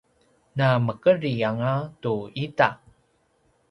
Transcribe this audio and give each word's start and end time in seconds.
na 0.57 0.67
mekedri 0.85 1.33
anga 1.49 1.73
tu 2.01 2.13
ita 2.43 2.67